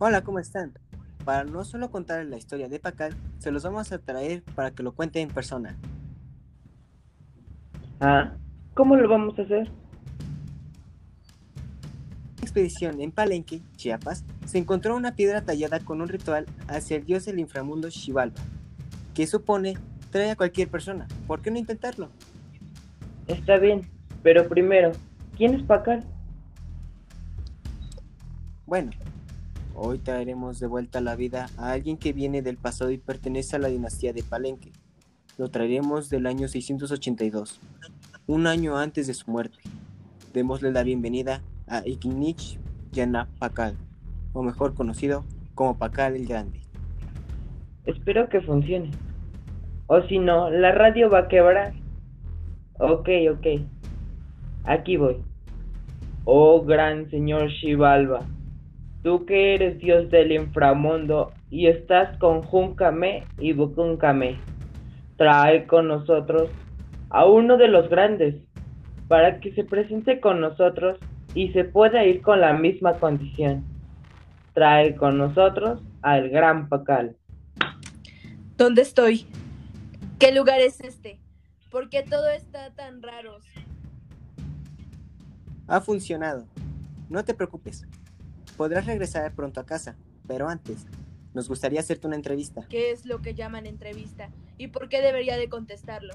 [0.00, 0.78] Hola, ¿cómo están?
[1.24, 4.84] Para no solo contar la historia de Pacal, se los vamos a traer para que
[4.84, 5.76] lo cuente en persona.
[7.98, 8.32] Ah,
[8.74, 9.66] ¿cómo lo vamos a hacer?
[12.36, 17.04] En expedición en Palenque, Chiapas, se encontró una piedra tallada con un ritual hacia el
[17.04, 18.40] dios del inframundo Xibalba,
[19.14, 19.76] que supone
[20.12, 21.08] trae a cualquier persona.
[21.26, 22.08] ¿Por qué no intentarlo?
[23.26, 23.82] Está bien,
[24.22, 24.92] pero primero,
[25.36, 26.04] ¿quién es Pacal?
[28.64, 28.92] Bueno,
[29.80, 33.58] hoy traeremos de vuelta la vida a alguien que viene del pasado y pertenece a
[33.60, 34.72] la dinastía de Palenque.
[35.36, 37.60] Lo traeremos del año 682,
[38.26, 39.58] un año antes de su muerte.
[40.32, 42.58] Démosle la bienvenida a Ignich
[42.90, 43.76] Yana Pacal,
[44.32, 45.24] o mejor conocido
[45.54, 46.60] como Pacal el Grande.
[47.86, 48.90] Espero que funcione.
[49.86, 51.72] O si no, la radio va a quebrar.
[52.78, 53.46] Ok, ok.
[54.64, 55.22] Aquí voy.
[56.24, 58.26] Oh gran señor Shivalba,
[59.08, 64.38] tú que eres dios del inframundo y estás con Junkame y Bukunkame,
[65.16, 66.50] trae con nosotros
[67.08, 68.34] a uno de los grandes
[69.08, 70.98] para que se presente con nosotros
[71.32, 73.64] y se pueda ir con la misma condición.
[74.52, 77.16] Trae con nosotros al gran Pacal.
[78.58, 79.24] ¿Dónde estoy?
[80.18, 81.18] ¿Qué lugar es este?
[81.70, 83.38] ¿Por qué todo está tan raro?
[85.66, 86.44] Ha funcionado.
[87.08, 87.86] No te preocupes.
[88.58, 90.84] Podrás regresar pronto a casa, pero antes,
[91.32, 92.66] nos gustaría hacerte una entrevista.
[92.68, 94.30] ¿Qué es lo que llaman entrevista?
[94.56, 96.14] ¿Y por qué debería de contestarlo?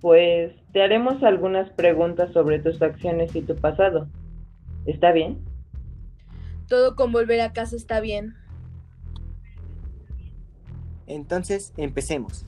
[0.00, 4.08] Pues te haremos algunas preguntas sobre tus acciones y tu pasado.
[4.86, 5.44] ¿Está bien?
[6.68, 8.36] Todo con volver a casa está bien.
[11.08, 12.46] Entonces, empecemos.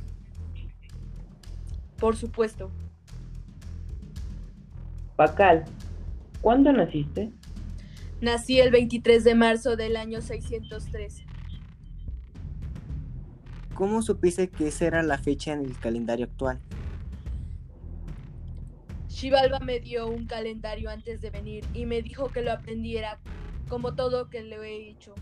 [1.99, 2.71] Por supuesto.
[5.17, 5.65] Pacal,
[6.41, 7.33] ¿cuándo naciste?
[8.23, 11.25] Nací el 23 de marzo del año 603.
[13.75, 16.61] ¿Cómo supiste que esa era la fecha en el calendario actual?
[19.09, 23.19] Shivalba me dio un calendario antes de venir y me dijo que lo aprendiera,
[23.69, 25.17] como todo que le he dicho.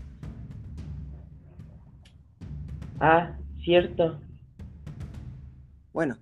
[2.99, 4.21] Ah, cierto.
[5.91, 6.19] Bueno,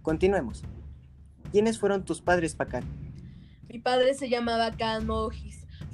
[0.00, 0.62] continuemos.
[1.50, 2.84] ¿Quiénes fueron tus padres, Pacal?
[3.68, 5.06] Mi padre se llamaba Khan.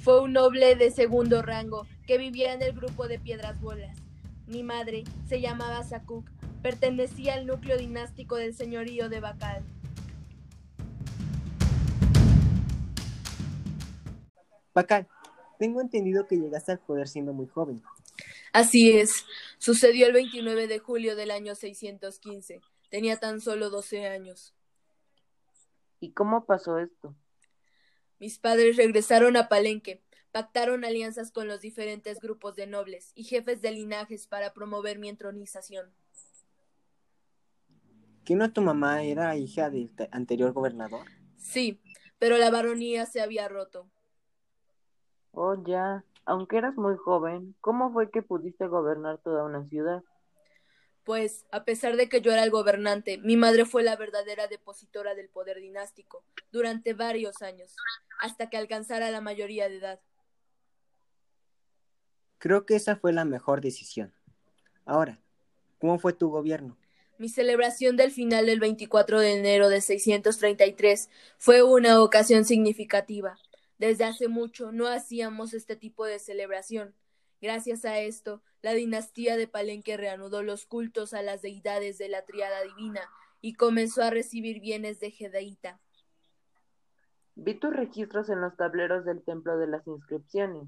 [0.09, 3.95] Fue un noble de segundo rango que vivía en el grupo de Piedras Bolas.
[4.47, 6.27] Mi madre se llamaba Sakuk.
[6.63, 9.63] Pertenecía al núcleo dinástico del señorío de Bacal.
[14.73, 15.07] Pacal,
[15.59, 17.83] tengo entendido que llegaste al poder siendo muy joven.
[18.51, 19.27] Así es.
[19.59, 22.61] Sucedió el 29 de julio del año 615.
[22.89, 24.55] Tenía tan solo 12 años.
[25.99, 27.13] ¿Y cómo pasó esto?
[28.19, 33.61] Mis padres regresaron a Palenque, pactaron alianzas con los diferentes grupos de nobles y jefes
[33.61, 35.91] de linajes para promover mi entronización.
[38.25, 41.07] ¿Que no tu mamá era hija del anterior gobernador?
[41.37, 41.81] Sí,
[42.19, 43.89] pero la baronía se había roto.
[45.31, 46.03] Oh, ya.
[46.25, 50.03] Aunque eras muy joven, ¿cómo fue que pudiste gobernar toda una ciudad?
[51.09, 55.15] Pues, a pesar de que yo era el gobernante, mi madre fue la verdadera depositora
[55.15, 57.75] del poder dinástico durante varios años,
[58.21, 59.99] hasta que alcanzara la mayoría de edad.
[62.37, 64.13] Creo que esa fue la mejor decisión.
[64.85, 65.19] Ahora,
[65.79, 66.77] ¿cómo fue tu gobierno?
[67.17, 71.09] Mi celebración del final del 24 de enero de 633
[71.39, 73.35] fue una ocasión significativa.
[73.79, 76.93] Desde hace mucho no hacíamos este tipo de celebración.
[77.41, 82.25] Gracias a esto, la dinastía de Palenque reanudó los cultos a las deidades de la
[82.25, 83.01] triada divina
[83.39, 85.79] y comenzó a recibir bienes de Gedaíta.
[87.35, 90.67] Vi tus registros en los tableros del templo de las inscripciones.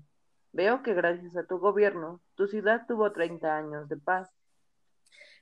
[0.54, 4.30] Veo que gracias a tu gobierno, tu ciudad tuvo 30 años de paz.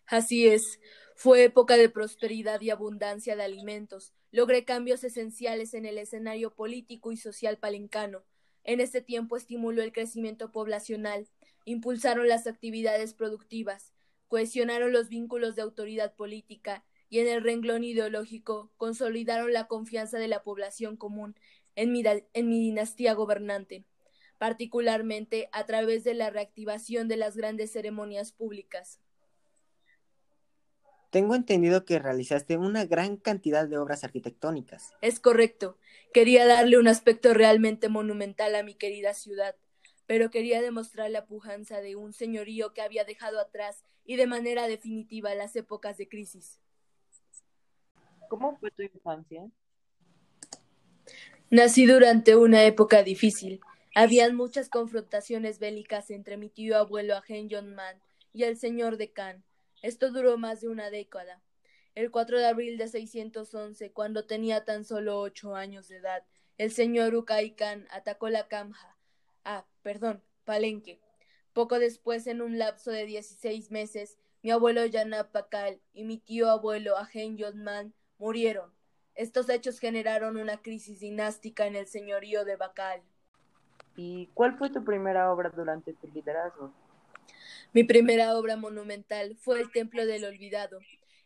[0.08, 0.80] Así es,
[1.16, 4.16] fue época de prosperidad y abundancia de alimentos.
[4.32, 8.24] Logré cambios esenciales en el escenario político y social palencano.
[8.70, 11.28] En este tiempo estimuló el crecimiento poblacional,
[11.66, 13.94] impulsaron las actividades productivas,
[14.28, 20.28] cohesionaron los vínculos de autoridad política y en el renglón ideológico consolidaron la confianza de
[20.28, 21.36] la población común
[21.76, 23.86] en mi, en mi dinastía gobernante,
[24.38, 29.00] particularmente a través de la reactivación de las grandes ceremonias públicas.
[31.10, 34.94] Tengo entendido que realizaste una gran cantidad de obras arquitectónicas.
[35.02, 35.78] Es correcto.
[36.14, 39.56] Quería darle un aspecto realmente monumental a mi querida ciudad,
[40.06, 44.68] pero quería demostrar la pujanza de un señorío que había dejado atrás y de manera
[44.68, 46.60] definitiva las épocas de crisis.
[48.28, 49.50] ¿Cómo fue tu infancia?
[51.50, 53.60] Nací durante una época difícil.
[53.96, 58.00] Habían muchas confrontaciones bélicas entre mi tío abuelo Agen Man
[58.32, 59.44] y el señor de Khan.
[59.82, 61.42] Esto duró más de una década.
[61.96, 66.24] El 4 de abril de 611, cuando tenía tan solo ocho años de edad,
[66.58, 68.98] el señor Ukai Khan atacó la Kamja,
[69.46, 71.00] ah, perdón, Palenque.
[71.54, 76.50] Poco después, en un lapso de 16 meses, mi abuelo Yanab Pakal y mi tío
[76.50, 78.74] abuelo Agen Yodman murieron.
[79.16, 83.02] Estos hechos generaron una crisis dinástica en el señorío de Bakal.
[83.96, 86.72] ¿Y cuál fue tu primera obra durante tu liderazgo?
[87.74, 90.80] Mi primera obra monumental fue el Templo del Olvidado.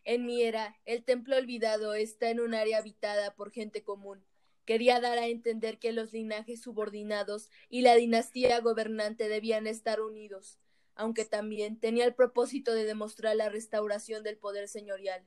[0.04, 4.22] En mi era, el Templo Olvidado está en un área habitada por gente común.
[4.66, 10.58] Quería dar a entender que los linajes subordinados y la dinastía gobernante debían estar unidos,
[10.94, 15.22] aunque también tenía el propósito de demostrar la restauración del poder señorial.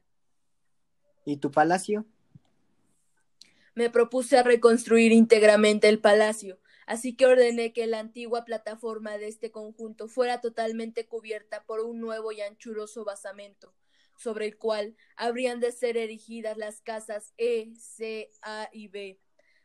[1.25, 2.05] ¿Y tu palacio?
[3.75, 9.27] Me propuse a reconstruir íntegramente el palacio, así que ordené que la antigua plataforma de
[9.27, 13.75] este conjunto fuera totalmente cubierta por un nuevo y anchuroso basamento,
[14.15, 19.19] sobre el cual habrían de ser erigidas las casas E, C, A y B.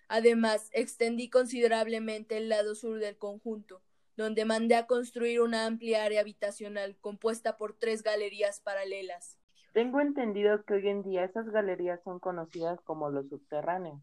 [0.09, 3.83] Además, extendí considerablemente el lado sur del conjunto,
[4.17, 9.39] donde mandé a construir una amplia área habitacional compuesta por tres galerías paralelas.
[9.73, 14.03] Tengo entendido que hoy en día esas galerías son conocidas como los subterráneos.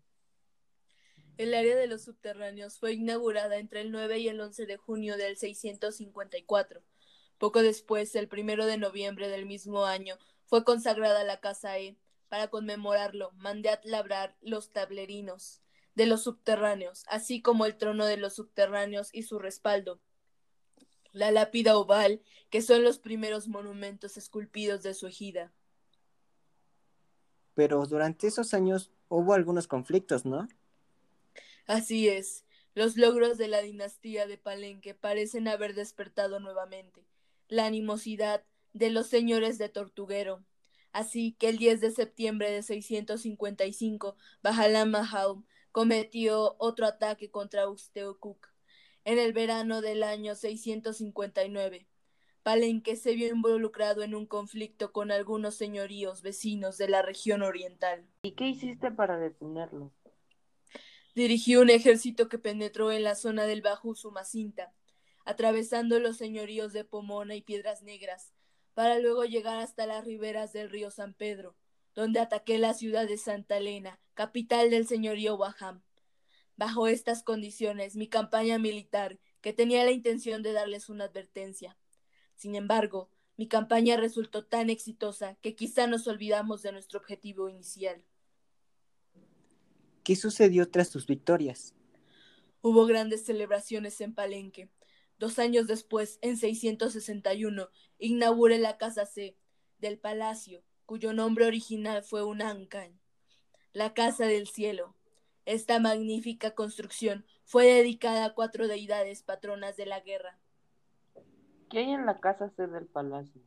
[1.40, 5.16] El área de los subterráneos fue inaugurada entre el 9 y el 11 de junio
[5.16, 6.82] del 654.
[7.38, 11.96] Poco después, el primero de noviembre del mismo año, fue consagrada la Casa E.
[12.28, 15.62] Para conmemorarlo, mandé a labrar los tablerinos
[15.96, 20.02] de los subterráneos, así como el trono de los subterráneos y su respaldo,
[21.14, 25.54] la lápida oval, que son los primeros monumentos esculpidos de su ejida.
[27.54, 30.50] Pero durante esos años hubo algunos conflictos, ¿no?
[31.70, 37.06] Así es, los logros de la dinastía de Palenque parecen haber despertado nuevamente
[37.48, 38.44] la animosidad
[38.74, 40.44] de los señores de Tortuguero.
[40.94, 44.96] Así que el 10 de septiembre de 655, Bajalam
[45.72, 48.48] cometió otro ataque contra Usteokuk.
[49.06, 51.88] En el verano del año 659,
[52.42, 58.08] Palenque se vio involucrado en un conflicto con algunos señoríos vecinos de la región oriental.
[58.24, 59.94] ¿Y qué hiciste para detenerlo?
[61.20, 64.74] Dirigió un ejército que penetró en la zona del Bajo Sumacinta,
[65.26, 68.32] atravesando los señoríos de Pomona y Piedras Negras,
[68.74, 71.58] para luego llegar hasta las riberas del río San Pedro,
[71.94, 75.84] donde ataqué la ciudad de Santa Elena, capital del señorío Waham.
[76.56, 81.78] Bajo estas condiciones, mi campaña militar, que tenía la intención de darles una advertencia.
[82.36, 88.06] Sin embargo, mi campaña resultó tan exitosa que quizá nos olvidamos de nuestro objetivo inicial.
[90.10, 91.76] ¿Qué sucedió tras tus victorias?
[92.64, 94.68] Hubo grandes celebraciones en Palenque.
[95.20, 97.70] Dos años después, en 661,
[98.00, 99.38] inauguré la Casa C
[99.78, 103.00] del Palacio, cuyo nombre original fue Unancan,
[103.72, 104.96] la Casa del Cielo.
[105.46, 110.40] Esta magnífica construcción fue dedicada a cuatro deidades patronas de la guerra.
[111.70, 113.44] ¿Qué hay en la Casa C del Palacio?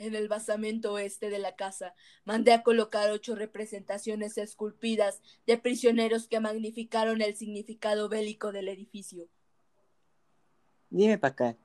[0.00, 1.94] En el basamento oeste de la casa,
[2.24, 9.28] mandé a colocar ocho representaciones esculpidas de prisioneros que magnificaron el significado bélico del edificio.
[10.88, 11.58] Dime, Pacal,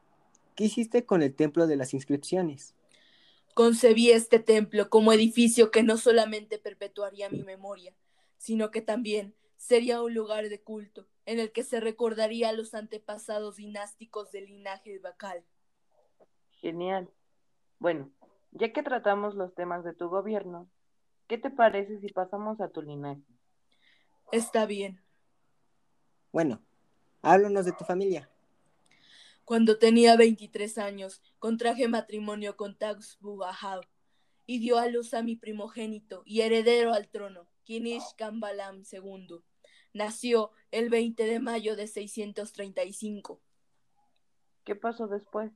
[0.55, 2.75] ¿qué hiciste con el templo de las inscripciones?
[3.53, 7.95] Concebí este templo como edificio que no solamente perpetuaría mi memoria,
[8.37, 12.73] sino que también sería un lugar de culto en el que se recordaría a los
[12.73, 15.45] antepasados dinásticos del linaje de Bacal.
[16.59, 17.09] Genial.
[17.79, 18.11] Bueno,
[18.55, 20.69] ya que tratamos los temas de tu gobierno,
[21.27, 23.21] ¿qué te parece si pasamos a tu linaje?
[24.31, 25.01] Está bien.
[26.31, 26.61] Bueno,
[27.21, 28.29] háblanos de tu familia.
[29.43, 33.41] Cuando tenía 23 años, contraje matrimonio con Taxbu
[34.47, 39.41] y dio a luz a mi primogénito y heredero al trono, Kinish Kambalam II.
[39.93, 43.41] Nació el 20 de mayo de 635.
[44.63, 45.51] ¿Qué pasó después?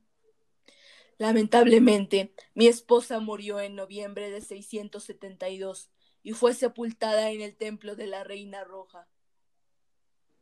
[1.20, 5.90] Lamentablemente, mi esposa murió en noviembre de 672
[6.22, 9.06] y fue sepultada en el templo de la Reina Roja.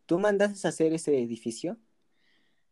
[0.06, 1.78] ¿Tú mandaste hacer ese edificio?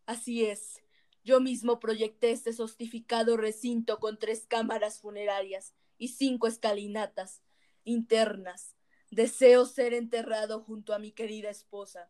[0.07, 0.85] Así es.
[1.25, 7.43] Yo mismo proyecté este sostificado recinto con tres cámaras funerarias y cinco escalinatas
[7.83, 8.77] internas.
[9.11, 12.09] Deseo ser enterrado junto a mi querida esposa.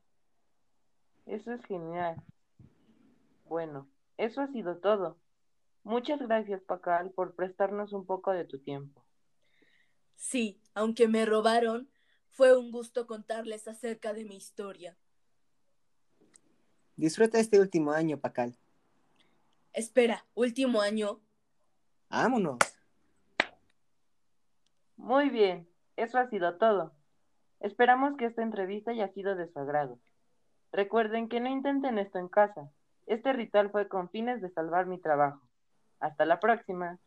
[1.25, 2.23] Eso es genial.
[3.47, 3.89] Bueno,
[4.19, 5.17] eso ha sido todo.
[5.87, 9.05] Muchas gracias, Pacal, por prestarnos un poco de tu tiempo.
[10.17, 11.89] Sí, aunque me robaron,
[12.29, 14.97] fue un gusto contarles acerca de mi historia.
[16.97, 18.59] Disfruta este último año, Pacal.
[19.73, 21.21] Espera, ¿último año?
[22.11, 22.59] Vámonos.
[24.97, 26.97] Muy bien, eso ha sido todo.
[27.61, 30.01] Esperamos que esta entrevista haya sido de su agrado.
[30.73, 32.73] Recuerden que no intenten esto en casa.
[33.07, 35.46] Este ritual fue con fines de salvar mi trabajo.
[36.01, 36.99] Hasta la próxima.